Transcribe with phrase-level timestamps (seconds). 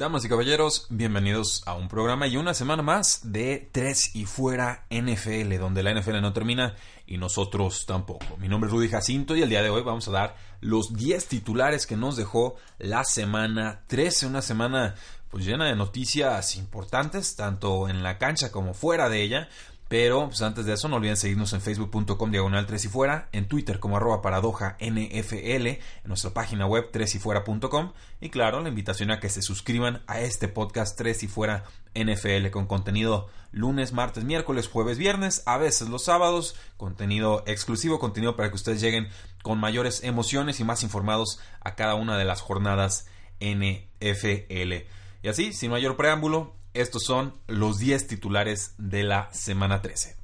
[0.00, 4.86] Damas y caballeros, bienvenidos a un programa y una semana más de Tres y Fuera
[4.88, 6.74] NFL, donde la NFL no termina
[7.06, 8.38] y nosotros tampoco.
[8.38, 11.28] Mi nombre es Rudy Jacinto y el día de hoy vamos a dar los 10
[11.28, 14.94] titulares que nos dejó la semana 13, una semana
[15.30, 19.48] pues llena de noticias importantes, tanto en la cancha como fuera de ella.
[19.90, 23.48] Pero pues antes de eso, no olviden seguirnos en facebook.com diagonal 3 y fuera, en
[23.48, 28.68] Twitter como arroba paradoja NFL, en nuestra página web 3 y fuera.com y claro, la
[28.68, 31.64] invitación a que se suscriban a este podcast 3 y fuera
[31.96, 38.36] NFL con contenido lunes, martes, miércoles, jueves, viernes, a veces los sábados, contenido exclusivo, contenido
[38.36, 39.08] para que ustedes lleguen
[39.42, 43.08] con mayores emociones y más informados a cada una de las jornadas
[43.40, 44.86] NFL.
[45.22, 50.16] Y así, sin mayor preámbulo, estos son los 10 titulares de la semana 13.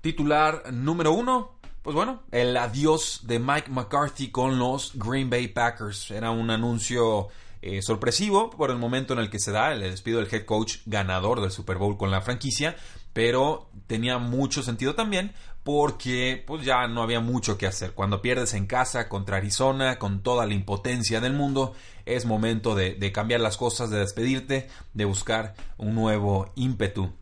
[0.00, 1.58] Titular número 1.
[1.82, 6.10] Pues bueno, el adiós de Mike McCarthy con los Green Bay Packers.
[6.10, 7.28] Era un anuncio
[7.62, 10.76] eh, sorpresivo por el momento en el que se da el despido del head coach
[10.86, 12.76] ganador del Super Bowl con la franquicia,
[13.12, 15.32] pero tenía mucho sentido también
[15.68, 17.92] porque pues ya no había mucho que hacer.
[17.92, 21.74] Cuando pierdes en casa contra Arizona con toda la impotencia del mundo,
[22.06, 27.12] es momento de, de cambiar las cosas, de despedirte, de buscar un nuevo ímpetu.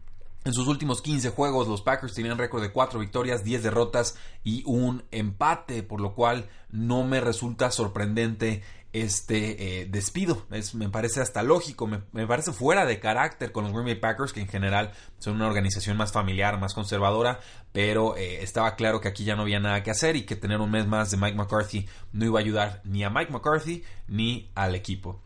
[0.45, 4.63] En sus últimos 15 juegos, los Packers tenían récord de 4 victorias, 10 derrotas y
[4.65, 10.47] un empate, por lo cual no me resulta sorprendente este eh, despido.
[10.51, 14.33] Es, me parece hasta lógico, me, parece fuera de carácter con los Green Bay Packers,
[14.33, 17.41] que en general son una organización más familiar, más conservadora,
[17.73, 20.61] pero eh, estaba claro que aquí ya no había nada que hacer y que tener
[20.61, 24.51] un mes más de Mike McCarthy no iba a ayudar ni a Mike McCarthy ni
[24.55, 25.21] al equipo.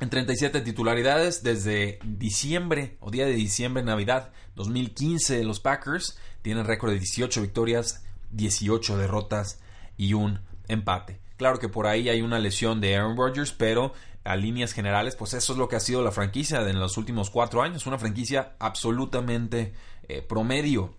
[0.00, 6.92] En 37 titularidades desde diciembre o día de diciembre, Navidad 2015, los Packers tienen récord
[6.92, 9.60] de 18 victorias, 18 derrotas
[9.96, 11.20] y un empate.
[11.38, 13.92] Claro que por ahí hay una lesión de Aaron Rodgers, pero
[14.24, 17.30] a líneas generales, pues eso es lo que ha sido la franquicia en los últimos
[17.30, 17.86] cuatro años.
[17.86, 19.72] Una franquicia absolutamente
[20.08, 20.94] eh, promedio.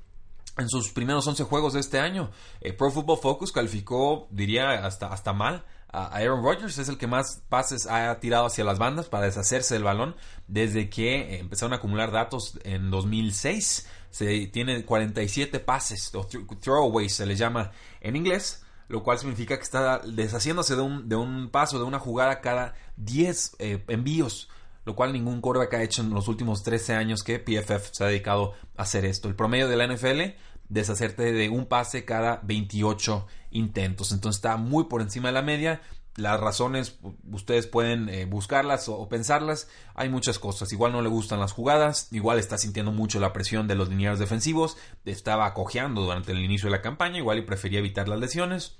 [0.58, 5.08] En sus primeros 11 juegos de este año, eh, Pro Football Focus calificó, diría, hasta,
[5.08, 6.78] hasta mal a Aaron Rodgers.
[6.78, 10.16] Es el que más pases ha tirado hacia las bandas para deshacerse del balón
[10.48, 13.88] desde que eh, empezaron a acumular datos en 2006.
[14.10, 19.64] Se tiene 47 pases, o throwaways se les llama en inglés lo cual significa que
[19.64, 24.50] está deshaciéndose de un, de un paso, de una jugada cada 10 eh, envíos,
[24.84, 28.08] lo cual ningún quarterback ha hecho en los últimos 13 años que PFF se ha
[28.08, 29.28] dedicado a hacer esto.
[29.28, 30.36] El promedio de la NFL,
[30.68, 35.82] deshacerte de un pase cada 28 intentos, entonces está muy por encima de la media.
[36.20, 37.00] Las razones
[37.32, 39.68] ustedes pueden eh, buscarlas o, pensarlas.
[39.96, 40.72] Hay muchas cosas.
[40.72, 42.10] Igual no le gustan las jugadas.
[42.12, 44.78] Igual está sintiendo mucho la presión de los linieros defensivos.
[45.06, 47.18] Estaba cojeando durante el inicio de la campaña.
[47.18, 48.78] Igual y prefería evitar las lesiones.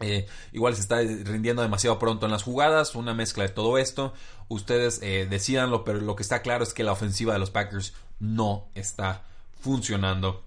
[0.00, 4.12] Eh, igual se está rindiendo demasiado pronto en las jugadas, una mezcla de todo esto.
[4.48, 7.94] Ustedes eh, decidanlo, pero lo que está claro es que la ofensiva de los Packers
[8.20, 9.22] no está
[9.60, 10.44] funcionando.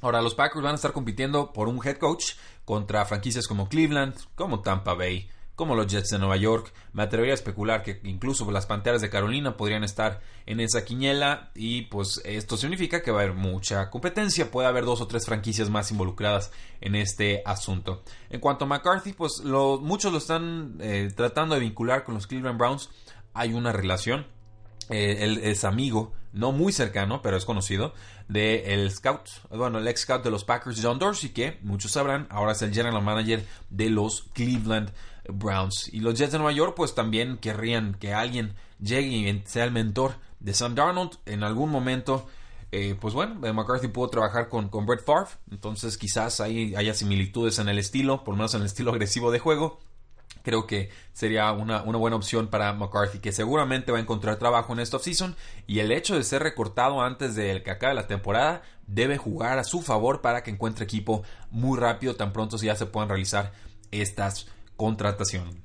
[0.00, 2.34] Ahora, los Packers van a estar compitiendo por un head coach
[2.64, 5.28] contra franquicias como Cleveland, como Tampa Bay,
[5.58, 6.72] como los Jets de Nueva York.
[6.92, 11.50] Me atrevería a especular que incluso las Panteras de Carolina podrían estar en esa quiniela
[11.56, 15.26] y pues esto significa que va a haber mucha competencia, puede haber dos o tres
[15.26, 18.04] franquicias más involucradas en este asunto.
[18.30, 22.56] En cuanto a McCarthy, pues muchos lo están eh, tratando de vincular con los Cleveland
[22.56, 22.88] Browns.
[23.34, 24.28] Hay una relación,
[24.90, 27.94] eh, él es amigo, no muy cercano, pero es conocido,
[28.28, 32.52] de scout, bueno, el ex scout de los Packers, John Dorsey, que muchos sabrán, ahora
[32.52, 34.92] es el general manager de los Cleveland
[35.28, 35.88] Browns.
[35.92, 39.72] Y los Jets de Nueva York pues también querrían que alguien llegue y sea el
[39.72, 42.26] mentor de Sam Darnold en algún momento.
[42.70, 47.58] Eh, pues bueno, McCarthy pudo trabajar con, con Brett Favre, entonces quizás ahí haya similitudes
[47.58, 49.80] en el estilo, por lo menos en el estilo agresivo de juego.
[50.42, 54.72] Creo que sería una, una buena opción para McCarthy, que seguramente va a encontrar trabajo
[54.72, 55.34] en esta offseason.
[55.66, 59.64] Y el hecho de ser recortado antes de que acabe la temporada debe jugar a
[59.64, 63.52] su favor para que encuentre equipo muy rápido, tan pronto si ya se puedan realizar
[63.90, 64.46] estas
[64.78, 65.60] contratación.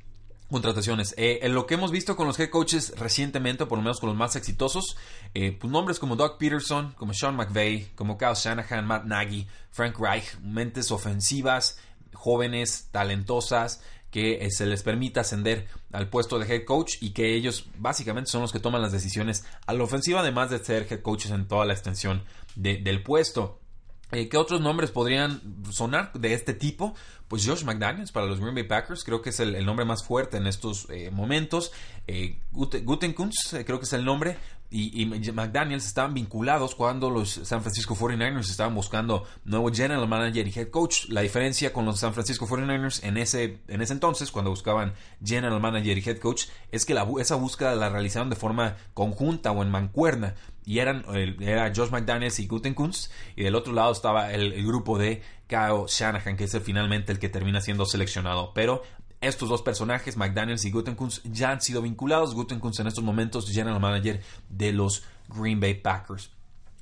[0.50, 1.14] contrataciones.
[1.18, 4.10] Eh, en lo que hemos visto con los head coaches recientemente, por lo menos con
[4.10, 4.98] los más exitosos,
[5.34, 10.00] eh, pues nombres como Doug Peterson, como Sean McVay, como Kyle Shanahan, Matt Nagy, Frank
[10.00, 11.78] Reich, mentes ofensivas,
[12.14, 17.36] jóvenes, talentosas, que eh, se les permita ascender al puesto de head coach y que
[17.36, 21.02] ellos básicamente son los que toman las decisiones a la ofensiva, además de ser head
[21.02, 22.24] coaches en toda la extensión
[22.56, 23.63] del puesto.
[24.12, 25.42] Eh, ¿Qué otros nombres podrían
[25.72, 26.94] sonar de este tipo?
[27.28, 30.38] Pues Josh McDaniels para los Green Bay Packers, creo que es el, nombre más fuerte
[30.38, 31.72] en estos eh, momentos.
[32.06, 34.38] Eh, Gutenkunz, creo que es el nombre
[34.76, 40.60] y, McDaniels estaban vinculados cuando los San Francisco 49ers estaban buscando nuevo general manager y
[40.60, 41.10] head coach.
[41.10, 44.94] La diferencia con los San Francisco 49ers en ese, en ese entonces, cuando buscaban
[45.24, 49.52] general manager y head coach, es que la, esa búsqueda la realizaron de forma conjunta
[49.52, 50.34] o en mancuerna.
[50.66, 51.06] Y eran
[51.42, 53.12] era Josh McDaniels y Gutenkunst.
[53.36, 57.20] Y del otro lado estaba el, el grupo de Kyle Shanahan, que es finalmente el
[57.20, 58.54] que termina siendo seleccionado.
[58.56, 58.82] Pero
[59.24, 62.34] estos dos personajes, McDaniels y Gutenkunst, ya han sido vinculados.
[62.34, 66.30] Gutenkunst en estos momentos general manager de los Green Bay Packers.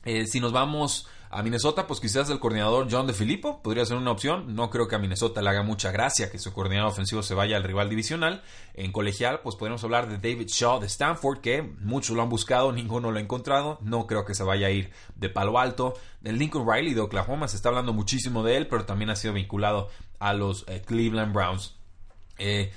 [0.04, 4.12] Eh, si nos vamos a Minnesota, pues quizás el coordinador John DeFilippo podría ser una
[4.12, 4.56] opción.
[4.56, 7.56] No creo que a Minnesota le haga mucha gracia que su coordinador ofensivo se vaya
[7.56, 8.44] al rival divisional.
[8.74, 12.72] En colegial, pues podemos hablar de David Shaw de Stanford, que muchos lo han buscado,
[12.74, 13.78] ninguno lo ha encontrado.
[13.82, 15.94] No creo que se vaya a ir de Palo Alto.
[16.24, 19.34] El Lincoln Riley de Oklahoma, se está hablando muchísimo de él, pero también ha sido
[19.34, 19.90] vinculado
[20.20, 21.76] a los eh, Cleveland Browns.
[22.42, 22.72] Eh,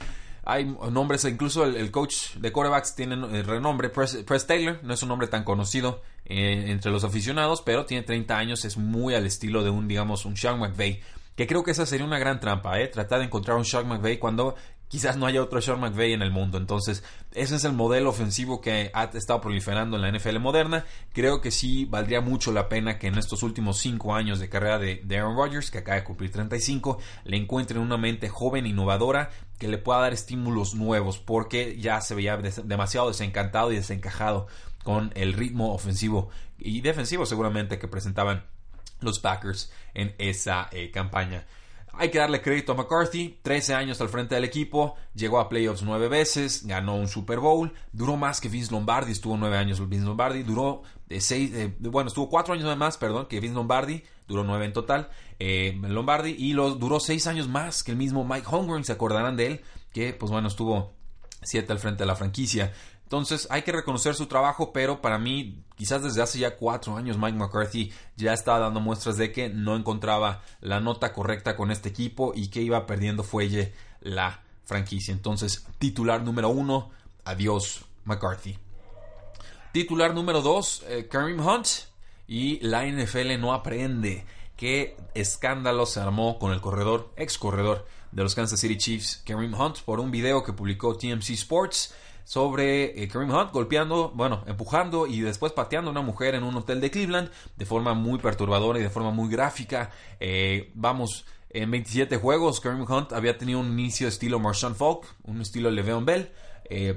[0.44, 3.88] hay nombres, incluso el, coach de quarterbacks tiene el eh, renombre.
[3.88, 8.36] Press, Taylor no es un nombre tan conocido eh, entre los aficionados, pero tiene 30
[8.36, 11.00] años, es muy al estilo de un, digamos, un Sean McVay.
[11.34, 12.74] Que creo que esa sería una gran trampa.
[12.92, 14.54] Tratar de encontrar un Sean McVay cuando
[14.94, 16.56] quizás no haya otro Sean McVay en el mundo.
[16.56, 17.02] Entonces,
[17.32, 20.84] ese es el modelo ofensivo que ha estado proliferando en la NFL moderna.
[21.12, 24.78] Creo que sí valdría mucho la pena que en estos últimos cinco años de carrera
[24.78, 29.66] de, Aaron Rodgers, que acaba de cumplir 35, le encuentren una mente joven, innovadora, que
[29.66, 34.46] le pueda dar estímulos nuevos, porque ya se veía demasiado desencantado y desencajado
[34.84, 38.44] con el ritmo ofensivo y defensivo seguramente que presentaban
[39.00, 41.46] los Packers en esa eh, campaña.
[41.96, 45.82] Hay que darle crédito a McCarthy, 13 años al frente del equipo, llegó a playoffs
[45.82, 50.04] 9 veces, ganó un Super Bowl, duró más que Vince Lombardi, estuvo 9 años Vince
[50.04, 54.64] Lombardi, duró de 6, bueno, estuvo 4 años más, perdón, que Vince Lombardi, duró 9
[54.64, 55.08] en total,
[55.38, 59.36] eh, Lombardi, y lo, duró 6 años más que el mismo Mike Holmgren, se acordarán
[59.36, 59.60] de él,
[59.92, 60.94] que pues bueno, estuvo
[61.42, 62.72] 7 al frente de la franquicia.
[63.14, 67.16] Entonces hay que reconocer su trabajo, pero para mí, quizás desde hace ya cuatro años,
[67.16, 71.90] Mike McCarthy ya estaba dando muestras de que no encontraba la nota correcta con este
[71.90, 75.12] equipo y que iba perdiendo fuelle la franquicia.
[75.12, 76.90] Entonces, titular número uno,
[77.24, 78.58] adiós McCarthy.
[79.70, 81.68] Titular número dos, eh, Hunt.
[82.26, 84.26] Y la NFL no aprende.
[84.56, 89.54] Qué escándalo se armó con el corredor, ex corredor de los Kansas City Chiefs, Kareem
[89.54, 95.06] Hunt, por un video que publicó TMC Sports sobre eh, Kareem Hunt golpeando, bueno, empujando
[95.06, 98.78] y después pateando a una mujer en un hotel de Cleveland de forma muy perturbadora
[98.78, 99.90] y de forma muy gráfica.
[100.20, 105.40] Eh, vamos, en 27 juegos Kareem Hunt había tenido un inicio estilo Marshawn Falk, un
[105.40, 106.30] estilo Le'Veon Bell.
[106.68, 106.96] Eh,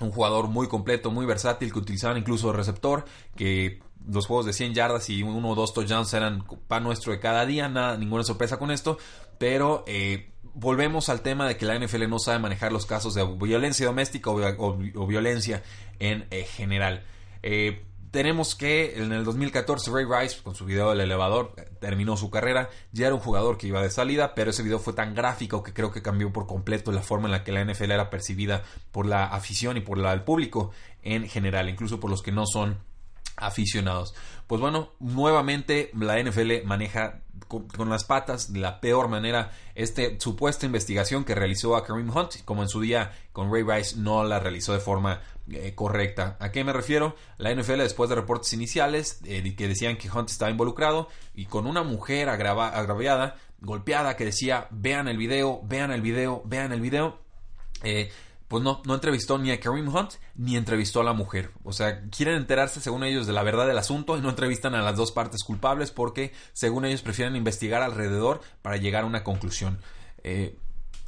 [0.00, 3.04] un jugador muy completo, muy versátil, que utilizaban incluso receptor,
[3.36, 7.20] que los juegos de 100 yardas y uno o dos touchdowns eran pan nuestro de
[7.20, 8.98] cada día, nada, ninguna sorpresa con esto,
[9.38, 13.24] pero eh, volvemos al tema de que la NFL no sabe manejar los casos de
[13.24, 15.62] violencia doméstica o, violencia
[15.98, 17.04] en eh, general.
[17.42, 22.30] Eh, tenemos que en el 2014 Ray Rice con su video del elevador terminó su
[22.30, 25.62] carrera, ya era un jugador que iba de salida, pero ese video fue tan gráfico
[25.62, 28.62] que creo que cambió por completo la forma en la que la NFL era percibida
[28.90, 32.78] por la afición y por el público en general, incluso por los que no son
[33.40, 34.14] aficionados.
[34.46, 40.66] Pues bueno, nuevamente la NFL maneja con, las patas de la peor manera esta supuesta
[40.66, 44.38] investigación que realizó a Kareem Hunt, como en su día con Ray Rice no la
[44.38, 46.36] realizó de forma eh, correcta.
[46.40, 47.16] ¿A qué me refiero?
[47.38, 51.66] La NFL después de reportes iniciales eh, que decían que Hunt estaba involucrado y con
[51.66, 57.20] una mujer agraviada, golpeada, que decía vean el video, vean el video, vean el video.
[57.82, 58.10] Eh,
[58.48, 61.50] pues no, no entrevistó ni a Kareem Hunt ni entrevistó a la mujer.
[61.64, 64.82] O sea, quieren enterarse, según ellos, de la verdad del asunto y no entrevistan a
[64.82, 69.78] las dos partes culpables porque, según ellos, prefieren investigar alrededor para llegar a una conclusión.
[70.24, 70.58] Eh,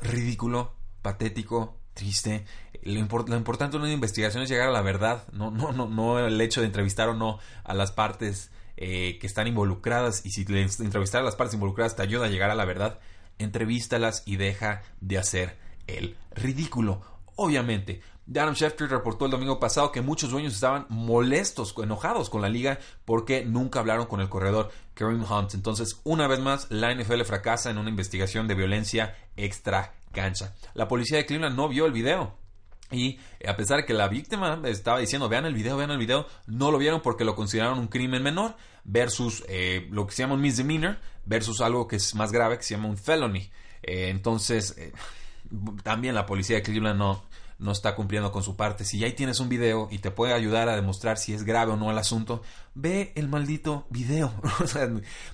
[0.03, 2.45] ridículo, patético, triste.
[2.83, 6.41] Lo, importante en una investigación es llegar a la verdad, no, no, no, no el
[6.41, 10.25] hecho de entrevistar o no a las partes eh, que están involucradas.
[10.25, 13.01] Y si entrevistar a las partes involucradas te ayuda a llegar a la verdad,
[13.39, 17.03] entrevístalas y deja de hacer el ridículo.
[17.37, 18.01] Obviamente,
[18.39, 22.79] Adam Schefter reportó el domingo pasado que muchos dueños estaban molestos, enojados con la liga
[23.05, 25.55] porque nunca hablaron con el corredor Kareem Hunt.
[25.55, 30.55] Entonces, una vez más, la NFL fracasa en una investigación de violencia extra cancha.
[30.75, 32.39] La policía de Cleveland no vio el video.
[32.93, 36.27] Y a pesar de que la víctima estaba diciendo, vean el video, vean el video,
[36.47, 40.35] no lo vieron porque lo consideraron un crimen menor versus eh, lo que se llama
[40.35, 43.51] un misdemeanor versus algo que es más grave que se llama un felony.
[43.83, 44.93] Eh, entonces, eh,
[45.83, 47.23] también la policía de Cleveland no,
[47.61, 48.85] no está cumpliendo con su parte.
[48.85, 51.77] Si ya tienes un video y te puede ayudar a demostrar si es grave o
[51.77, 52.43] no el asunto,
[52.75, 54.33] ve el maldito video.
[54.61, 54.89] o sea,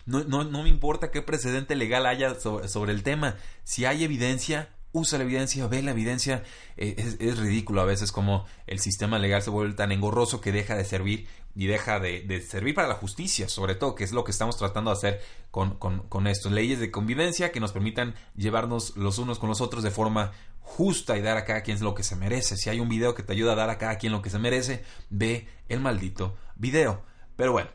[0.06, 3.36] no, no, no, me importa qué precedente legal haya sobre el tema.
[3.64, 6.42] Si hay evidencia, usa la evidencia, ve la evidencia.
[6.76, 10.74] Eh, es, ridículo a veces como el sistema legal se vuelve tan engorroso que deja
[10.74, 14.30] de servir y deja de, servir para la justicia, sobre todo, que es lo que
[14.30, 16.50] estamos tratando de hacer con, con, con esto.
[16.50, 21.16] Leyes de convivencia que nos permitan llevarnos los unos con los otros de forma justa
[21.16, 22.56] y dar a cada quien lo que se merece.
[22.56, 24.38] Si hay un video que te ayuda a dar a cada quien lo que se
[24.38, 27.02] merece, ve el maldito video.
[27.36, 27.70] Pero bueno,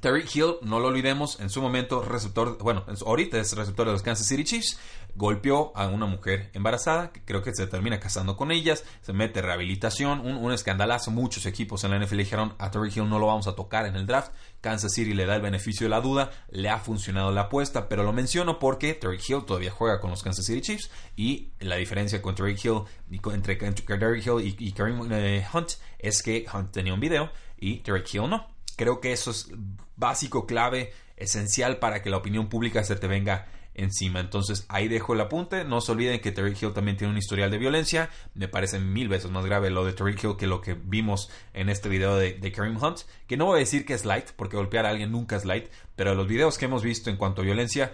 [0.00, 4.02] Terry Hill, no lo olvidemos, en su momento receptor, bueno, ahorita es receptor de los
[4.02, 4.78] Kansas City Chiefs,
[5.14, 9.42] golpeó a una mujer embarazada, que creo que se termina casando con ellas, se mete
[9.42, 13.46] rehabilitación, un, escandalazo, muchos equipos en la NFL dijeron a Terry Hill no lo vamos
[13.46, 16.70] a tocar en el draft, Kansas City le da el beneficio de la duda, le
[16.70, 20.46] ha funcionado la apuesta, pero lo menciono porque Terry Hill todavía juega con los Kansas
[20.46, 22.84] City Chiefs y la diferencia con Terry Hill,
[23.32, 28.04] entre, Terry Hill y, Kareem eh, Hunt es que Hunt tenía un video y Terry
[28.10, 28.59] Hill no.
[28.80, 29.52] Creo que eso es
[29.96, 34.20] básico, clave, esencial para que la opinión pública se te venga encima.
[34.20, 35.64] Entonces ahí dejo el apunte.
[35.64, 38.08] No se olviden que Terry Hill también tiene un historial de violencia.
[38.32, 41.68] Me parece mil veces más grave lo de Terry Hill que lo que vimos en
[41.68, 43.00] este video de, de Kareem Hunt.
[43.26, 45.66] Que no voy a decir que es light, porque golpear a alguien nunca es light.
[45.94, 47.92] Pero los videos que hemos visto en cuanto a violencia,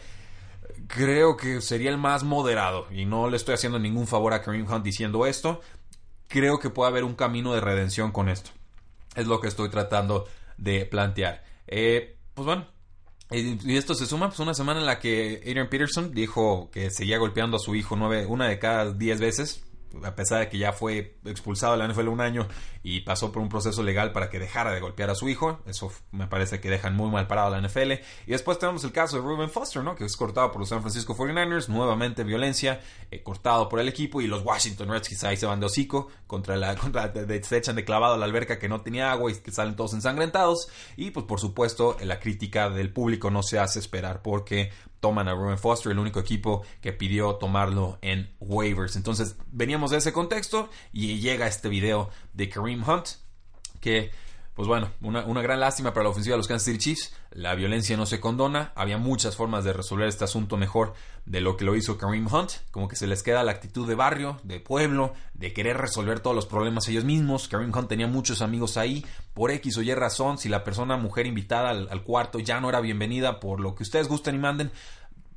[0.87, 2.87] creo que sería el más moderado.
[2.93, 5.61] Y no le estoy haciendo ningún favor a Kareem Hunt diciendo esto.
[6.29, 8.51] Creo que puede haber un camino de redención con esto.
[9.17, 11.45] Es lo que estoy tratando de plantear.
[11.67, 12.67] Eh, pues bueno,
[13.31, 17.19] y esto se suma pues una semana en la que Adrian Peterson dijo que seguía
[17.19, 19.66] golpeando a su hijo nueve, una de cada diez veces
[20.05, 22.49] a pesar de que ya fue expulsado de la NFL un año
[22.83, 25.61] y pasó por un proceso legal para que dejara de golpear a su hijo.
[25.67, 27.93] Eso me parece que dejan muy mal parado a la NFL.
[28.27, 29.97] Y después tenemos el caso de Ruben Foster, ¿no?
[29.97, 34.21] Que es cortado por los San Francisco 49ers, nuevamente violencia, eh, cortado por el equipo
[34.21, 37.13] y los Washington Redskins ahí se van de hocico contra la contra
[37.43, 39.95] se echan de clavado a la alberca que no tenía agua y que salen todos
[39.95, 45.29] ensangrentados y pues por supuesto la crítica del público no se hace esperar porque toman
[45.29, 48.97] a Ruben Foster, el único equipo que pidió tomarlo en waivers.
[48.97, 53.09] Entonces veníamos de ese contexto y llega este video de Kareem Hunt
[53.81, 54.11] que
[54.57, 57.13] pues bueno, una, gran lástima para la ofensiva de los Kansas City Chiefs.
[57.31, 58.73] La violencia no se condona.
[58.75, 60.95] Había muchas formas de resolver este asunto mejor
[61.27, 62.53] de lo que lo hizo Kareem Hunt.
[62.71, 66.35] Como que se les queda la actitud de barrio, de pueblo, de querer resolver todos
[66.35, 67.49] los problemas ellos mismos.
[67.49, 69.05] Kareem Hunt tenía muchos amigos ahí.
[69.35, 72.81] Por X o Y razón, si la persona, mujer invitada al, cuarto ya no era
[72.81, 74.71] bienvenida por lo que ustedes gusten y manden,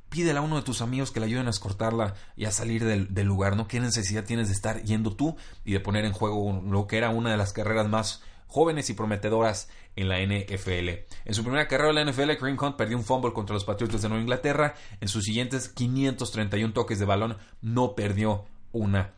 [0.08, 3.12] pídele a uno de tus amigos que le ayuden a escortarla y a salir del,
[3.12, 3.68] del, lugar, ¿no?
[3.68, 5.36] ¿Qué necesidad tienes de estar yendo tú
[5.66, 8.94] y de poner en juego lo que era una de las carreras más jóvenes y
[8.94, 10.88] prometedoras en la NFL.
[11.24, 14.02] En su primera carrera en la NFL, Kareem Hunt perdió un fumble contra los Patriotas
[14.02, 14.74] de Nueva Inglaterra.
[15.00, 19.14] En sus siguientes 531 toques de balón no perdió una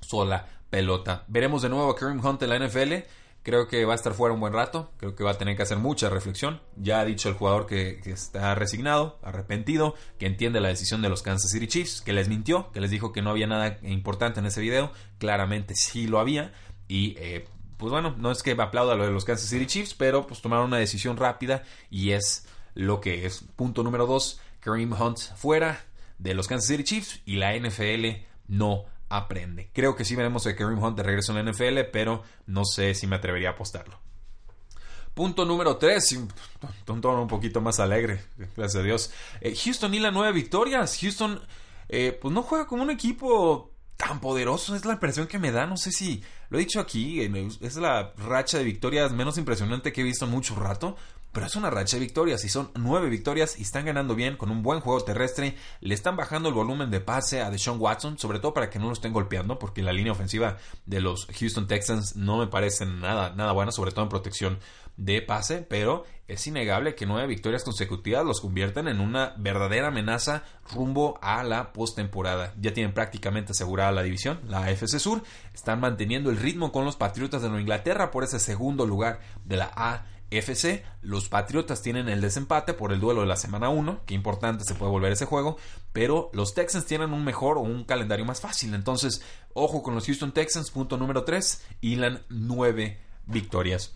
[0.00, 1.24] sola pelota.
[1.28, 2.92] Veremos de nuevo a Kareem Hunt en la NFL.
[3.44, 4.92] Creo que va a estar fuera un buen rato.
[4.98, 6.60] Creo que va a tener que hacer mucha reflexión.
[6.76, 11.22] Ya ha dicho el jugador que, está resignado, arrepentido, que entiende la decisión de los
[11.22, 14.46] Kansas City Chiefs, que les mintió, que les dijo que no había nada importante en
[14.46, 14.92] ese video.
[15.18, 16.52] Claramente sí lo había.
[16.86, 17.44] Y eh,
[17.82, 20.66] pues bueno, no es que aplauda lo de los Kansas City Chiefs, pero pues tomaron
[20.66, 22.46] una decisión rápida y es
[22.76, 23.42] lo que es.
[23.56, 25.84] Punto número dos, Kareem Hunt fuera
[26.16, 29.68] de los Kansas City Chiefs y la NFL no aprende.
[29.72, 32.94] Creo que sí veremos a Kareem Hunt de regreso en la NFL, pero no sé
[32.94, 33.98] si me atrevería a apostarlo.
[35.12, 36.12] Punto número 3,
[36.86, 38.22] un tono un poquito más alegre,
[38.56, 39.12] gracias a Dios.
[39.40, 40.96] Eh, Houston y la nueve victorias.
[41.00, 41.40] Houston,
[41.88, 43.71] eh, pues no juega como un equipo
[44.06, 45.66] tan poderoso, es la impresión que me da.
[45.66, 49.92] No sé si lo he dicho aquí, eh, es la racha de victorias menos impresionante
[49.92, 50.96] que he visto en mucho rato.
[51.32, 54.50] Pero es una racha de victorias y son nueve victorias y están ganando bien con
[54.50, 55.56] un buen juego terrestre.
[55.80, 58.86] Le están bajando el volumen de pase a Deshaun Watson, sobre todo para que no
[58.86, 63.34] lo estén golpeando, porque la línea ofensiva de los Houston Texans no me parece nada,
[63.34, 64.58] nada buena, sobre todo en protección
[64.96, 70.44] de pase, pero es innegable que nueve victorias consecutivas los convierten en una verdadera amenaza
[70.70, 72.54] rumbo a la postemporada.
[72.60, 75.22] Ya tienen prácticamente asegurada la división, la AFC Sur,
[75.54, 79.56] están manteniendo el ritmo con los Patriotas de Nueva Inglaterra por ese segundo lugar de
[79.56, 80.04] la A
[80.38, 80.84] FC.
[81.00, 84.00] Los Patriotas tienen el desempate por el duelo de la semana 1.
[84.06, 85.56] Qué importante se puede volver ese juego.
[85.92, 88.74] Pero los Texans tienen un mejor o un calendario más fácil.
[88.74, 89.22] Entonces,
[89.54, 90.70] ojo con los Houston Texans.
[90.70, 91.62] Punto número 3.
[91.80, 93.94] Hilan 9 victorias.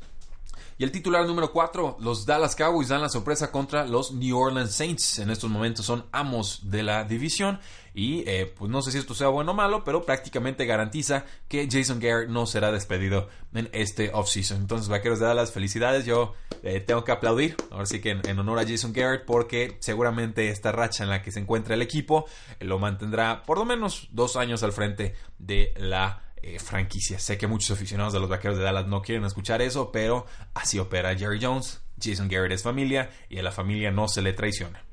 [0.79, 4.75] Y el titular número 4, los Dallas Cowboys dan la sorpresa contra los New Orleans
[4.75, 5.19] Saints.
[5.21, 7.61] En estos momentos son amos de la división
[7.97, 11.67] y eh, pues no sé si esto sea bueno o malo, pero prácticamente garantiza que
[11.69, 14.59] Jason Garrett no será despedido en este offseason.
[14.59, 16.05] Entonces, vaqueros de Dallas, felicidades.
[16.05, 20.51] Yo eh, tengo que aplaudir, ahora sí que en, honor a Jason Garrett, porque seguramente
[20.51, 22.27] esta racha en la que se encuentra el equipo
[22.61, 26.23] eh, lo mantendrá por lo menos dos años al frente de la
[26.63, 27.19] franquicia.
[27.19, 30.79] Sé que muchos aficionados de los vaqueros de Dallas no quieren escuchar eso, pero así
[30.79, 31.81] opera Jerry Jones.
[31.99, 34.86] Jason Garrett es familia y a la familia no se le traiciona.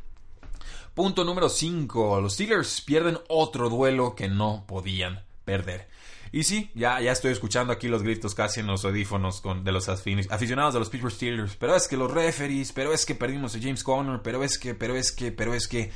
[0.93, 2.21] Punto número 5.
[2.21, 5.87] Los Steelers pierden otro duelo que no podían perder.
[6.31, 9.71] Y sí, ya, ya estoy escuchando aquí los gritos casi en los audífonos con, de
[9.71, 11.55] los aficionados de los Pittsburgh Steelers.
[11.55, 14.75] Pero es que los referees, pero es que perdimos a James Conner, pero es que,
[14.75, 15.91] pero es que, pero es que.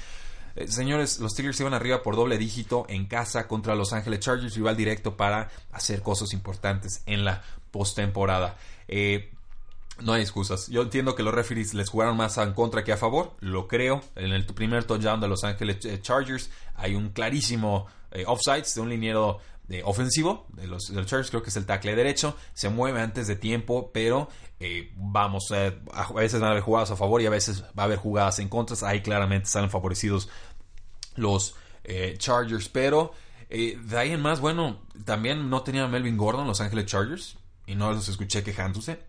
[0.55, 4.55] Eh, señores, los Steelers iban arriba por doble dígito en casa contra Los Ángeles Chargers,
[4.55, 8.57] rival directo para hacer cosas importantes en la postemporada.
[8.87, 9.31] Eh,
[10.01, 10.67] no hay excusas.
[10.67, 13.35] Yo entiendo que los referees les jugaron más en contra que a favor.
[13.39, 14.01] Lo creo.
[14.15, 18.81] En el primer touchdown de Los Ángeles eh, Chargers hay un clarísimo eh, offsides de
[18.81, 19.39] un liniero
[19.69, 21.29] eh, ofensivo de los, Chargers.
[21.29, 22.35] Creo que es el tackle derecho.
[22.53, 24.29] Se mueve antes de tiempo, pero
[24.95, 27.99] vamos, a veces van a haber jugadas a favor y a veces va a haber
[27.99, 28.75] jugadas en contra.
[28.87, 30.29] Ahí claramente salen favorecidos
[31.15, 31.55] los
[32.17, 32.69] Chargers.
[32.69, 33.13] Pero
[33.49, 37.37] de ahí en más, bueno, también no tenía Melvin Gordon Los Ángeles Chargers.
[37.65, 38.99] Y no los escuché quejándose.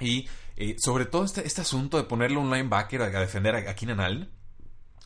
[0.00, 3.74] Y eh, sobre todo este, este, asunto de ponerle un linebacker a, defender a, a
[3.74, 4.30] Keenan.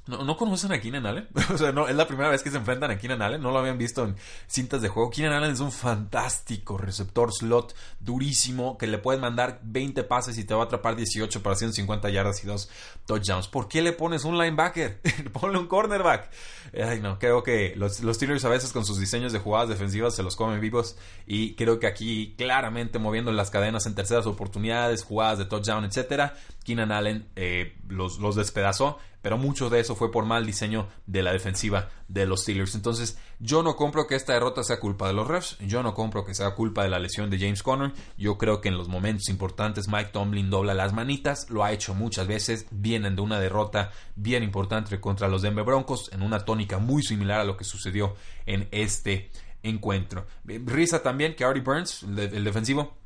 [0.05, 1.29] ¿No, ¿No, conocen a Keenan Allen?
[1.55, 3.41] o sea, es la primera vez que se enfrentan a Keenan Allen.
[3.41, 4.17] No lo habían visto en
[4.49, 5.11] cintas de juego.
[5.11, 10.45] Keenan Allen es un fantástico receptor slot, durísimo, que le puedes mandar 20 pases y
[10.45, 12.69] te va a atrapar 18 para 150 yardas y dos
[13.07, 13.47] touchdowns.
[13.47, 15.01] ¿Por qué le pones un linebacker?
[15.33, 16.31] Ponle un cornerback.
[16.75, 20.17] Ay, no, creo que los, los Steelers a veces con sus diseños de jugadas defensivas
[20.17, 20.97] se los comen vivos.
[21.29, 26.35] Y creo que aquí claramente moviendo las cadenas en terceras oportunidades, jugadas de touchdown, etcétera,
[26.65, 31.33] Keenan Allen eh, los despedazó pero mucho de eso fue por mal diseño de la
[31.33, 32.75] defensiva de los Steelers.
[32.75, 36.25] Entonces, yo no compro que esta derrota sea culpa de los refs, yo no compro
[36.25, 37.93] que sea culpa de la lesión de James Conner.
[38.19, 41.95] Yo creo que en los momentos importantes Mike Tomlin dobla las manitas, lo ha hecho
[41.95, 46.79] muchas veces, vienen de una derrota bien importante contra los Denver Broncos en una tónica
[46.79, 49.31] muy similar a lo que sucedió en este
[49.63, 50.27] encuentro.
[50.45, 52.97] Risa también que Artie Burns, el defensivo,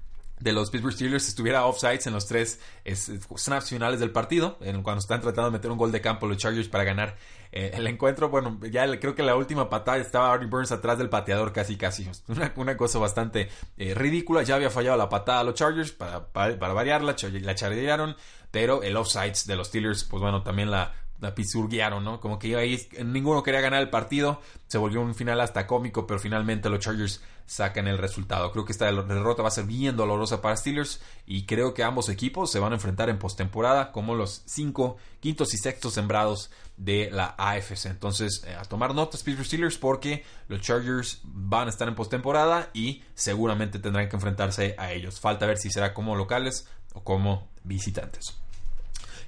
[0.40, 5.00] de los Pittsburgh Steelers estuviera offsides en los tres snaps finales del partido, en cuando
[5.00, 7.16] están tratando de meter un gol de campo los Chargers para ganar
[7.52, 8.28] eh, el encuentro.
[8.28, 12.08] Bueno, ya creo que la última patada estaba Artie Burns atrás del pateador casi casi.
[12.56, 14.42] Una, cosa bastante eh, ridícula.
[14.42, 18.16] Ya había fallado la patada a los Chargers para, para, variarla, la chardearon,
[18.50, 22.20] pero el offsides de los Steelers, pues bueno, también la la pizzurguearon, ¿no?
[22.20, 26.20] Como que ahí ninguno quería ganar el partido, se volvió un final hasta cómico, pero
[26.20, 28.50] finalmente los Chargers sacan el resultado.
[28.52, 32.08] Creo que esta derrota va a ser bien dolorosa para Steelers y creo que ambos
[32.08, 37.10] equipos se van a enfrentar en postemporada como los cinco, quintos y sextos sembrados de
[37.10, 37.86] la AFC.
[37.86, 42.70] Entonces, eh, a tomar notas Pittsburgh Steelers porque los Chargers van a estar en postemporada
[42.74, 45.20] y seguramente tendrán que enfrentarse a ellos.
[45.20, 48.36] Falta ver si será como locales o como visitantes.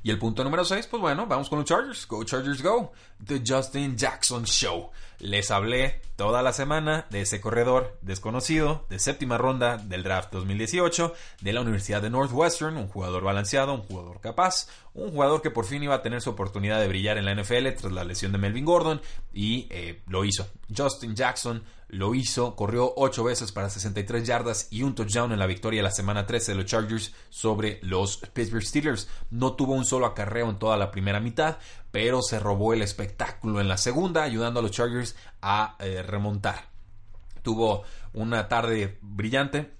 [0.02, 2.06] Y el punto número 6, pues bueno, vamos con los Chargers.
[2.06, 2.92] Go Chargers Go.
[3.24, 4.90] The Justin Jackson Show.
[5.18, 11.14] Les hablé toda la semana de ese corredor desconocido de séptima ronda del draft 2018
[11.42, 15.64] de la Universidad de Northwestern, un jugador balanceado, un jugador capaz, un jugador que por
[15.64, 18.38] fin iba a tener su oportunidad de brillar en la NFL tras la lesión de
[18.38, 19.00] Melvin Gordon
[19.32, 20.48] y eh, lo hizo.
[20.76, 25.46] Justin Jackson lo hizo, corrió 8 veces para 63 yardas y un touchdown en la
[25.46, 29.08] victoria la semana 13 de los Chargers sobre los Pittsburgh Steelers.
[29.30, 31.56] No tuvo un solo acarreo en toda la primera mitad,
[31.90, 36.68] pero se robó el espectáculo en la segunda, ayudando a los Chargers a eh, remontar.
[37.42, 39.72] Tuvo una tarde brillante.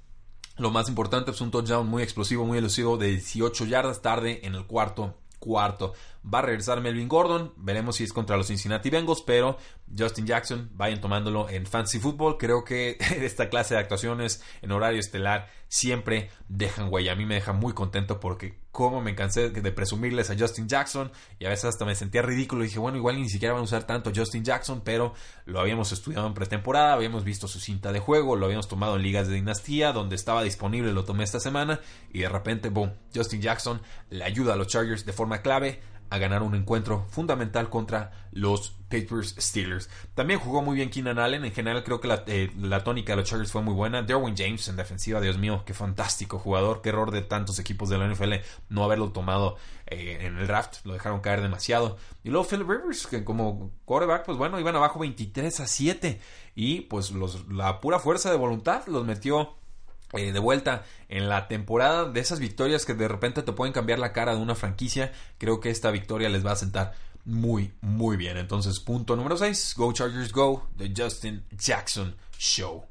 [0.57, 4.55] Lo más importante es un touchdown muy explosivo, muy elusivo de 18 yardas tarde en
[4.55, 5.95] el cuarto cuarto.
[6.25, 7.53] Va a regresar Melvin Gordon.
[7.57, 9.57] Veremos si es contra los Cincinnati Bengals, pero
[9.97, 12.37] Justin Jackson, vayan tomándolo en Fantasy Football.
[12.39, 17.13] Creo que esta clase de actuaciones en horario estelar siempre dejan huella.
[17.13, 21.11] A mí me deja muy contento porque como me cansé de presumirles a Justin Jackson
[21.39, 22.63] y a veces hasta me sentía ridículo.
[22.63, 25.15] Dije, bueno, igual ni siquiera van a usar tanto Justin Jackson, pero
[25.47, 29.03] lo habíamos estudiado en pretemporada, habíamos visto su cinta de juego, lo habíamos tomado en
[29.03, 31.81] ligas de dinastía, donde estaba disponible, lo tomé esta semana
[32.13, 36.18] y de repente, boom, Justin Jackson le ayuda a los Chargers de forma clave a
[36.18, 39.90] ganar un encuentro fundamental contra los Pittsburgh Steelers.
[40.14, 41.44] También jugó muy bien Keenan Allen.
[41.44, 42.51] En general creo que la, eh,
[42.85, 44.03] tónica de los Chargers fue muy buena.
[44.03, 46.81] Derwin James en defensiva, Dios mío, qué fantástico jugador.
[46.81, 48.35] Qué error de tantos equipos de la NFL
[48.68, 50.85] no haberlo tomado eh, en el draft.
[50.85, 51.99] Lo dejaron caer demasiado.
[52.25, 56.21] Y luego Philip Rivers, que como quarterback, pues bueno, iban abajo 23 a 7.
[56.55, 59.58] Y pues los, la pura fuerza de voluntad los metió
[60.12, 63.99] eh, de vuelta en la temporada de esas victorias que de repente te pueden cambiar
[63.99, 66.94] la cara de una franquicia, creo que esta victoria les va a sentar
[67.25, 68.38] muy, muy bien.
[68.38, 72.87] Entonces, punto número 6, Go Chargers Go, The Justin Jackson Show.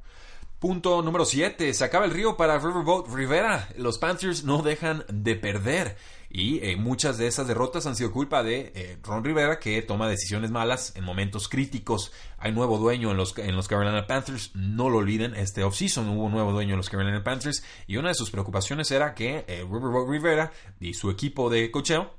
[0.59, 1.71] Punto número 7.
[1.73, 3.69] Se acaba el río para Riverboat Rivera.
[3.77, 5.97] Los Panthers no dejan de perder.
[6.29, 10.09] Y eh, muchas de esas derrotas han sido culpa de eh, Ron Rivera, que toma
[10.09, 12.11] decisiones malas en momentos críticos.
[12.37, 14.51] Hay nuevo dueño en los, en los Carolina Panthers.
[14.53, 17.63] No lo olviden, este offseason hubo un nuevo dueño en los Carolina Panthers.
[17.87, 19.65] Y una de sus preocupaciones era que eh,
[20.07, 22.13] Rivera y su equipo de cocheo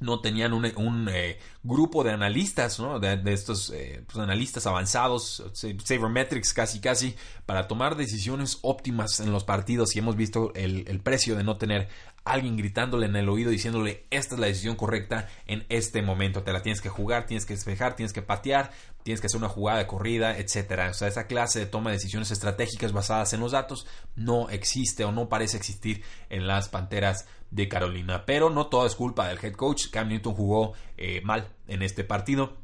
[0.00, 3.00] no tenían un, eh, grupo de analistas, ¿no?
[3.00, 3.72] de, estos
[4.06, 7.16] pues, analistas avanzados, sabermetrics casi casi,
[7.46, 11.56] para tomar decisiones óptimas en los partidos y hemos visto el, el, precio de no
[11.56, 11.88] tener
[12.32, 16.52] alguien gritándole en el oído diciéndole esta es la decisión correcta en este momento, te
[16.52, 18.70] la tienes que jugar, tienes que despejar, tienes que patear,
[19.02, 20.90] tienes que hacer una jugada de corrida, etcétera.
[20.90, 23.86] O sea, esa clase de toma de decisiones estratégicas basadas en los datos
[24.16, 28.24] no existe o no parece existir en las Panteras de Carolina.
[28.26, 29.90] Pero no todo es culpa del head coach.
[29.90, 32.56] Cam Newton jugó eh, mal en este partido.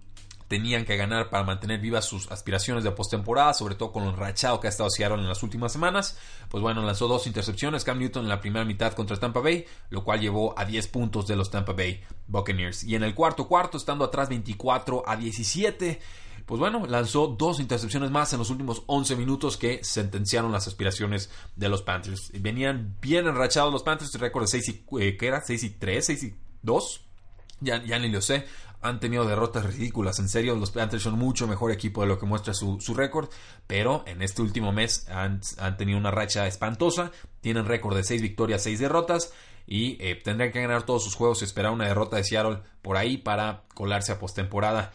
[0.49, 4.61] Tenían que ganar para mantener vivas sus aspiraciones de postemporada, sobre todo con el rachado
[4.61, 6.19] que ha estado Seattle en las últimas semanas.
[6.49, 10.05] Pues bueno, lanzó dos intercepciones Cam Newton en la primera mitad contra Tampa Bay, lo
[10.05, 12.85] cual llevó a 10 puntos de los Tampa Bay Buccaneers.
[12.85, 16.01] Y en el cuarto cuarto, estando atrás 24 a 17,
[16.47, 21.31] pues bueno, lanzó dos intercepciones más en los últimos 11 minutos que sentenciaron las aspiraciones
[21.57, 22.31] de los Panthers.
[22.39, 25.41] Venían bien enrachados los Panthers, récord de 6 y, eh, ¿qué era?
[25.41, 27.01] 6 y 3, 6 y 2.
[27.61, 28.47] Ya, ya ni lo sé.
[28.85, 30.19] Han tenido derrotas ridículas.
[30.19, 33.31] En serio, los Panthers son mucho mejor equipo de lo que muestra su, récord.
[33.67, 35.41] Pero en este último mes han,
[35.79, 37.11] tenido una racha espantosa.
[37.41, 39.33] Tienen récord de 6 victorias, 6 derrotas.
[39.67, 42.99] Y eh, tendrán que ganar todos sus juegos y esperar una derrota de Seattle por
[42.99, 44.93] ahí para colarse a postemporada.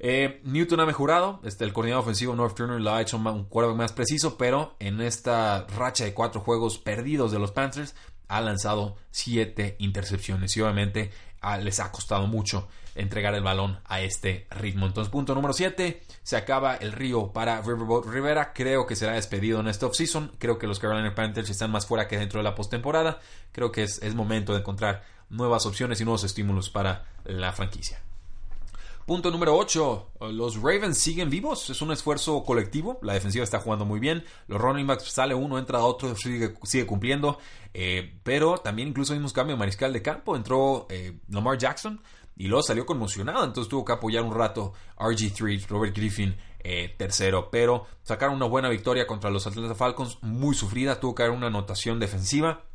[0.00, 3.76] Eh, Newton ha mejorado, este, el coordinador ofensivo North Turner lo ha hecho un cuerpo
[3.76, 7.94] más preciso, pero en esta racha de cuatro juegos perdidos de los Panthers
[8.26, 11.10] ha lanzado siete intercepciones y obviamente
[11.42, 12.66] ah, les ha costado mucho
[13.00, 14.86] entregar el balón a este ritmo.
[14.86, 18.52] Entonces, punto número 7, se acaba el río para Riverboat Rivera.
[18.52, 20.32] Creo que será despedido en esta offseason.
[20.38, 23.20] Creo que los Carolina Panthers están más fuera que dentro de la postemporada.
[23.52, 28.00] Creo que es momento de encontrar nuevas opciones y nuevos estímulos para la franquicia.
[29.10, 30.10] Punto número 8.
[30.30, 31.68] Los Ravens siguen vivos.
[31.68, 33.00] Es un esfuerzo colectivo.
[33.02, 34.24] La defensiva está jugando muy bien.
[34.46, 37.38] Los running backs sale uno, entra otro, sigue, sigue cumpliendo.
[37.74, 40.36] Eh, pero también incluso vimos cambio de mariscal de campo.
[40.36, 42.00] Entró eh, Lamar Jackson
[42.40, 43.44] y luego salió conmocionado.
[43.44, 46.36] Entonces tuvo que apoyar un rato RG3, Robert Griffin.
[46.62, 51.22] Eh, tercero, pero sacaron una buena victoria contra los Atlanta Falcons, muy sufrida, tuvo que
[51.22, 52.66] haber una anotación defensiva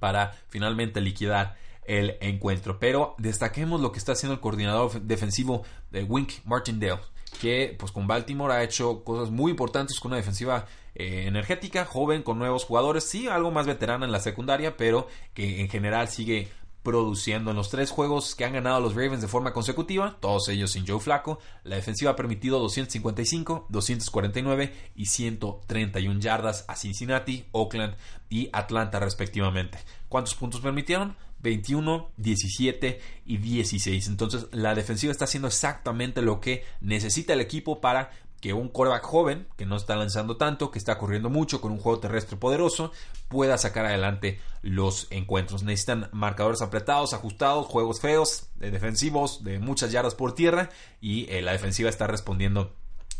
[0.00, 2.80] para finalmente liquidar el encuentro.
[2.80, 7.00] Pero destaquemos lo que está haciendo el coordinador defensivo de Wink Martindale,
[7.40, 12.24] que pues con Baltimore ha hecho cosas muy importantes con una defensiva eh, energética, joven,
[12.24, 16.48] con nuevos jugadores, sí, algo más veterana en la secundaria, pero que en general sigue
[16.82, 20.72] produciendo en los tres juegos que han ganado los Ravens de forma consecutiva, todos ellos
[20.72, 27.96] sin Joe Flaco, la defensiva ha permitido 255, 249 y 131 yardas a Cincinnati, Oakland
[28.28, 29.78] y Atlanta respectivamente.
[30.08, 31.16] ¿Cuántos puntos permitieron?
[31.40, 34.08] 21, 17 y 16.
[34.08, 39.02] Entonces la defensiva está haciendo exactamente lo que necesita el equipo para que un coreback
[39.02, 42.92] joven, que no está lanzando tanto, que está corriendo mucho con un juego terrestre poderoso,
[43.28, 45.62] pueda sacar adelante los encuentros.
[45.62, 50.70] Necesitan marcadores apretados, ajustados, juegos feos, defensivos, de muchas yardas por tierra,
[51.00, 52.74] y eh, la defensiva está respondiendo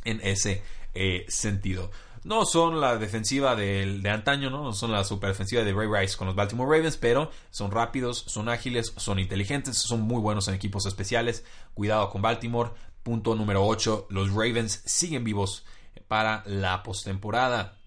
[0.05, 0.63] en ese
[0.95, 1.91] eh, sentido.
[2.25, 4.73] No son la defensiva de, de antaño, ¿no?
[4.73, 8.49] son la super defensiva de Ray Rice con los Baltimore Ravens, pero son rápidos, son
[8.49, 11.45] ágiles, son inteligentes, son muy buenos en equipos especiales.
[11.75, 12.71] Cuidado con Baltimore.
[13.09, 14.09] Punto número 8.
[14.11, 15.65] Los Ravens siguen vivos
[16.09, 17.79] para la postemporada.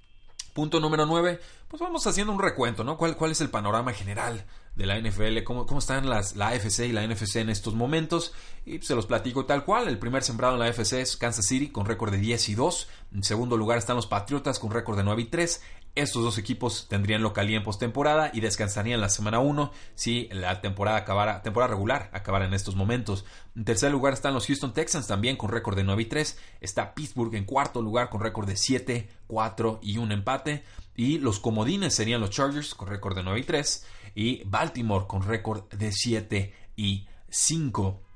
[0.56, 1.40] Punto número 9.
[1.68, 2.98] Pues vamos haciendo un recuento, ¿no?
[2.98, 4.44] ¿Cuál, cuál es el panorama general
[4.76, 8.34] de la NFL, cómo, cómo están las, la AFC y la NFC en estos momentos.
[8.66, 9.88] Y se los platico tal cual.
[9.88, 12.88] El primer sembrado en la AFC es Kansas City con récord de 10 y 2.
[13.14, 15.62] En segundo lugar están los Patriotas con récord de 9 y 3.
[15.94, 20.98] Estos dos equipos tendrían localía en postemporada y descansarían la semana 1 si la temporada
[20.98, 23.26] acabara, temporada regular acabara en estos momentos.
[23.58, 26.40] En tercer lugar están los Houston Texans también con récord de 9 y 3.
[26.62, 30.64] Está Pittsburgh en cuarto lugar con récord de 7, 4 y un empate.
[30.96, 35.24] Y los comodines serían los Chargers con récord de 9 y 3 y Baltimore con
[35.24, 38.11] récord de 7 y 5.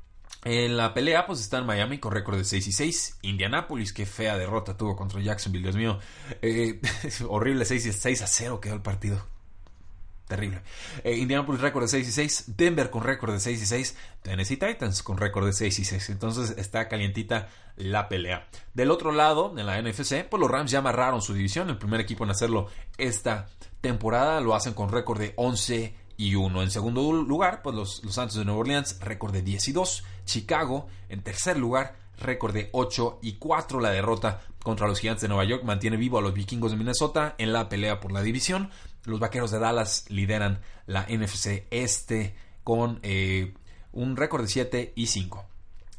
[0.46, 3.18] En la pelea, pues está en Miami con récord de 6 y 6.
[3.24, 5.98] Indianapolis, qué fea derrota tuvo contra Jacksonville, Dios mío.
[6.44, 6.80] Eh,
[7.28, 9.26] horrible 6, 6 a 0 quedó el partido.
[10.28, 10.62] terrible.
[11.04, 14.58] Eh, Indianapolis récord de 6 y 6, Denver con récord de 6 y 6, Tennessee
[14.58, 16.12] Titans con récord de 6 y 6.
[16.12, 18.48] Entonces está calientita la pelea.
[18.76, 22.02] Del otro lado, en la NFC, pues los Rams ya amarraron su división, el primer
[22.02, 22.68] equipo en hacerlo
[23.00, 23.48] esta
[23.82, 26.64] temporada, lo hacen con récord de 11 y 1.
[26.64, 30.04] En segundo lugar, pues los, los Santos de Nueva Orleans, récord de 10 y 2.
[30.26, 33.80] Chicago, en tercer lugar, récord de 8 y 4.
[33.80, 37.36] La derrota contra los Gigantes de Nueva York mantiene vivo a los Vikingos de Minnesota
[37.38, 38.72] en la pelea por la división.
[39.04, 43.54] Los Vaqueros de Dallas lideran la NFC Este con eh,
[43.92, 45.46] un récord de 7 y 5.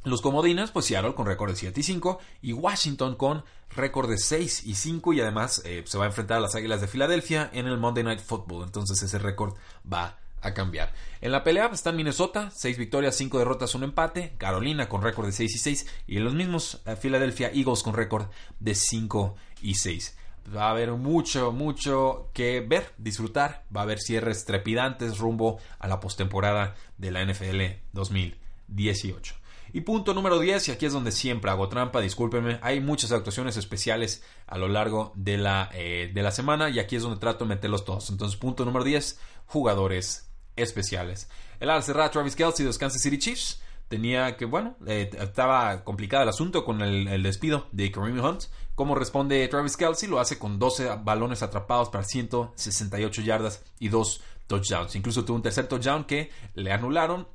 [0.07, 3.43] Los comodines, pues Seattle con récord de 7 y 5 y Washington con
[3.75, 6.81] récord de 6 y 5 y además eh, se va a enfrentar a las Águilas
[6.81, 8.63] de Filadelfia en el Monday Night Football.
[8.63, 9.57] Entonces ese récord
[9.93, 10.95] va a cambiar.
[11.21, 14.35] En la pelea está Minnesota, 6 victorias, 5 derrotas, 1 empate.
[14.39, 18.27] Carolina con récord de 6 y 6 y los mismos eh, Philadelphia Eagles con récord
[18.61, 20.19] de 5 y 6
[20.55, 23.65] va a haber mucho, mucho que ver, disfrutar.
[23.77, 27.61] Va a haber cierres trepidantes rumbo a la postemporada de la NFL
[27.93, 29.46] 2018.
[29.77, 33.59] Y punto número 10, y aquí es donde siempre hago trampa, discúlpenme, hay muchas actuaciones
[33.59, 37.45] especiales a lo largo de la, eh, de la semana y aquí es donde trato
[37.45, 38.09] de meterlos todos.
[38.09, 41.29] Entonces, punto número 10, jugadores especiales.
[41.61, 45.85] El al cerrar Travis Kelsey de los Kansas City Chiefs tenía que, bueno, eh, estaba
[45.85, 48.45] complicado el asunto con el, el, despido de Kareem Hunt.
[48.75, 50.09] ¿Cómo responde Travis Kelsey?
[50.09, 54.97] Lo hace con 12 balones atrapados para 168 yardas y 2 touchdowns.
[54.97, 57.29] Incluso tuvo un tercer touchdown que le anularon,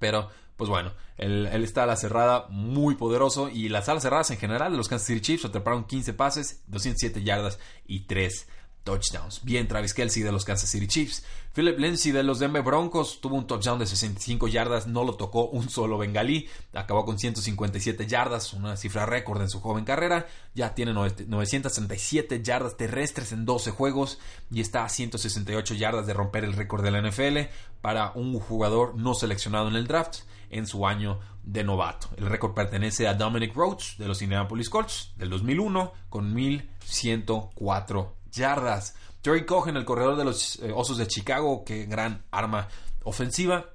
[0.00, 4.38] pero pues bueno, él, está a la cerrada muy poderoso y las alas cerradas en
[4.38, 8.46] general de los Kansas City Chiefs atraparon 15 pases, 207 yardas y 3
[8.86, 9.42] touchdowns.
[9.42, 11.24] Bien, Travis Kelsey de los Kansas City Chiefs.
[11.52, 15.48] Philip Lindsay de los Denver Broncos tuvo un touchdown de 65 yardas, no lo tocó
[15.48, 20.74] un solo bengalí, acabó con 157 yardas, una cifra récord en su joven carrera, ya
[20.74, 24.18] tiene 967 yardas terrestres en 12 juegos
[24.50, 28.94] y está a 168 yardas de romper el récord de la NFL para un jugador
[28.94, 32.08] no seleccionado en el draft en su año de novato.
[32.16, 38.94] El récord pertenece a Dominic Rhodes de los Indianapolis Colts del 2001 con 1104 yardas.
[39.24, 42.68] Jerry Cohen, el corredor de los eh, Osos de Chicago, qué gran arma
[43.04, 43.70] ofensiva.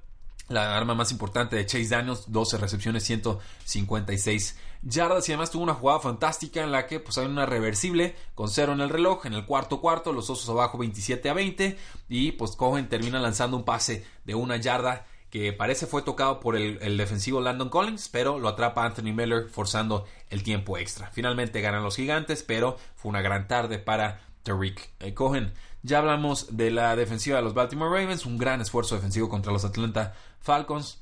[0.48, 5.74] La arma más importante de Chase Daniels, 12 recepciones, 156 yardas y además tuvo una
[5.74, 9.34] jugada fantástica en la que pues hay una reversible con cero en el reloj en
[9.34, 13.64] el cuarto cuarto, los Osos abajo 27 a 20 y pues Cohen termina lanzando un
[13.64, 18.48] pase de una yarda que parece fue tocado por el, defensivo Landon Collins, pero lo
[18.48, 21.10] atrapa Anthony Miller forzando el tiempo extra.
[21.10, 25.54] Finalmente ganan los gigantes, pero fue una gran tarde para Tariq eh, Cohen.
[25.82, 29.64] Ya hablamos de la defensiva de los Baltimore Ravens, un gran esfuerzo defensivo contra los
[29.64, 31.00] Atlanta Falcons.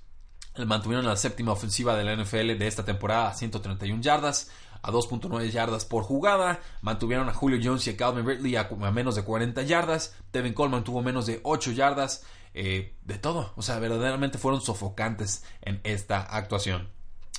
[0.65, 4.49] Mantuvieron la séptima ofensiva de la NFL de esta temporada a 131 yardas,
[4.81, 6.61] a 2.9 yardas por jugada.
[6.83, 10.15] Mantuvieron a Julio Jones y a Calvin Ridley a, menos de 40 yardas.
[10.33, 12.25] Devin Coleman tuvo menos de 8 yardas.
[12.55, 13.53] Eh, de todo.
[13.57, 16.89] O sea, verdaderamente fueron sofocantes en esta actuación.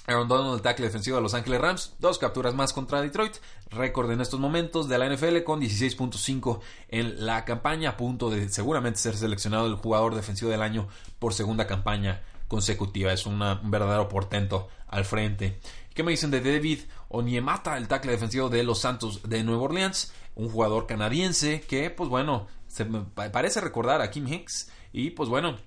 [0.07, 3.35] Aaron Donald, el tackle defensivo de Los Ángeles Rams, dos capturas más contra Detroit,
[3.69, 8.49] récord en estos momentos de la NFL con 16.5 en la campaña, a punto de
[8.49, 10.87] seguramente ser seleccionado el jugador defensivo del año
[11.19, 13.13] por segunda campaña consecutiva.
[13.13, 15.59] Es un verdadero portento al frente.
[15.93, 20.13] ¿Qué me dicen de David Onyemata, el tackle defensivo de los Santos de Nueva Orleans?
[20.35, 25.57] Un jugador canadiense que, pues bueno, se parece recordar a Kim Hicks y pues bueno,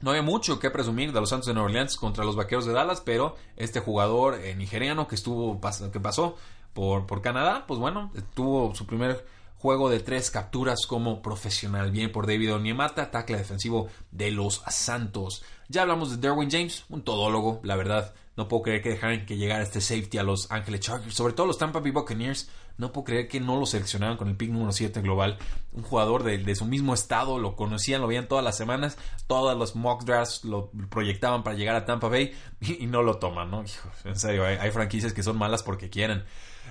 [0.00, 2.72] no hay mucho que presumir de los Santos de Nueva Orleans contra los Vaqueros de
[2.72, 5.58] Dallas, pero este jugador eh, nigeriano que estuvo
[5.92, 6.36] que pasó
[6.74, 9.24] por, por Canadá, pues bueno, tuvo su primer
[9.58, 11.90] juego de tres capturas como profesional.
[11.90, 15.42] Bien por David Onyemata, tackle defensivo de los Santos.
[15.68, 18.14] Ya hablamos de Derwin James, un todólogo, la verdad.
[18.36, 21.46] No puedo creer que dejaran que llegara este safety a los Ángeles Chargers, sobre todo
[21.46, 22.50] los Tampa Bay Buccaneers.
[22.78, 25.38] No puedo creer que no lo seleccionaron con el pick número 7 global.
[25.72, 28.98] Un jugador de, su mismo estado, lo conocían, lo veían todas las semanas.
[29.26, 33.50] Todas los mock drafts lo proyectaban para llegar a Tampa Bay y, no lo toman,
[33.50, 33.64] ¿no?
[34.04, 36.24] en serio, hay, franquicias que son malas porque quieren.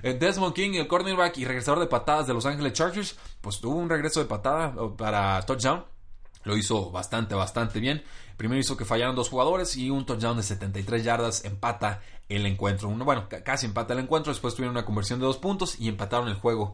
[0.04, 3.76] Eh, Desmond King, el cornerback y regresador de patadas de Los Ángeles Chargers, pues tuvo
[3.76, 5.86] un regreso de patada para touchdown.
[6.44, 8.04] Lo hizo bastante, bastante bien.
[8.38, 12.89] Primero hizo que fallaran dos jugadores y un touchdown de 73 yardas empata el encuentro.
[12.89, 14.34] bueno, casi empata el encuentro.
[14.34, 16.74] Después tuvieron una conversión de dos puntos y empataron el juego.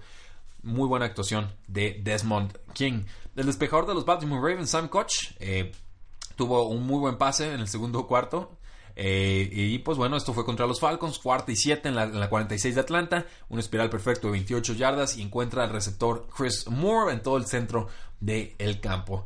[0.63, 3.03] Muy buena actuación de Desmond King.
[3.35, 5.71] El despejador de los Baltimore Ravens, Sam Koch, eh,
[6.35, 8.57] tuvo un muy buen pase en el segundo cuarto.
[8.95, 12.75] Eh, y pues bueno, esto fue contra los Falcons, cuarta y siete en la, 46
[12.75, 17.21] de Atlanta, un espiral perfecto de 28 yardas y encuentra al receptor Chris Moore en
[17.21, 17.87] todo el centro
[18.19, 19.25] del campo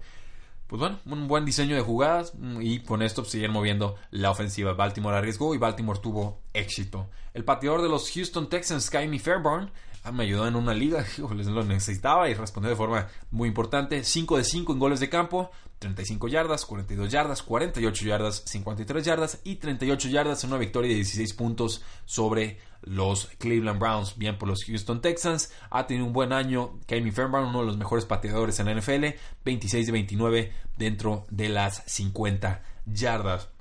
[0.68, 4.32] pues bueno, un buen diseño de jugadas mm, y con esto pues, siguen moviendo la
[4.32, 4.74] ofensiva.
[4.74, 7.08] Baltimore arriesgó y Baltimore tuvo éxito.
[7.34, 9.70] El pateador de los Houston Texans, Kaimi Fairbairn,
[10.06, 14.04] ah, me ayudó en una liga, les lo necesitaba y respondió de forma muy importante.
[14.04, 19.42] 5 de 5 en goles de campo, 35 yardas, 42 yardas, 48 yardas, 53 yardas
[19.44, 24.18] y 38 yardas en una victoria de 16 puntos sobre los Cleveland Browns.
[24.18, 25.52] Bien por los Houston Texans.
[25.70, 26.80] Ha tenido un buen año.
[26.86, 29.18] Kevin Fairbairn, uno de los mejores pateadores en la NFL.
[29.44, 33.55] 26 de 29 dentro de las 50 yardas.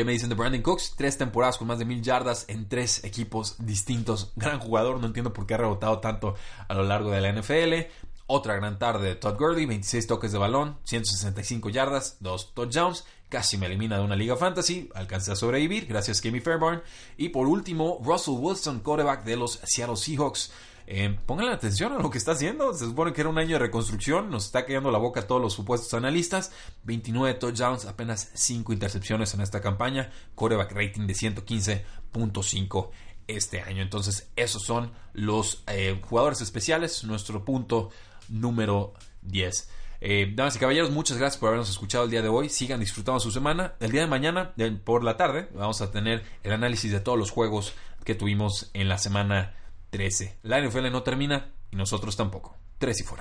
[0.00, 0.94] ¿Qué me dicen de Brandon Cooks?
[0.96, 4.32] Tres temporadas con más de mil yardas en tres equipos distintos.
[4.34, 6.36] Gran jugador, no entiendo por qué ha rebotado tanto
[6.68, 7.86] a lo largo de la NFL.
[8.24, 13.04] Otra gran tarde de Todd Gurley, 26 toques de balón, 165 yardas, dos touchdowns.
[13.28, 16.82] Casi me elimina de una liga fantasy, alcancé a sobrevivir, gracias a Kimmy Fairbairn.
[17.18, 20.50] Y por último, Russell Wilson, quarterback de los Seattle Seahawks.
[20.92, 22.74] Eh, pónganle atención a lo que está haciendo.
[22.74, 24.28] Se supone que era un año de reconstrucción.
[24.28, 26.50] Nos está cayendo la boca a todos los supuestos analistas.
[26.82, 30.10] 29 touchdowns, apenas 5 intercepciones en esta campaña.
[30.34, 32.90] Coreback rating de 115.5
[33.28, 33.82] este año.
[33.82, 37.04] Entonces, esos son los eh, jugadores especiales.
[37.04, 37.90] Nuestro punto
[38.28, 39.70] número 10.
[40.00, 42.48] Eh, damas y caballeros, muchas gracias por habernos escuchado el día de hoy.
[42.48, 43.74] Sigan disfrutando su semana.
[43.78, 47.30] El día de mañana, por la tarde, vamos a tener el análisis de todos los
[47.30, 47.74] juegos
[48.04, 49.54] que tuvimos en la semana
[49.90, 50.38] 13.
[50.42, 52.56] La NFL no termina y nosotros tampoco.
[52.78, 53.18] Tres y fuera.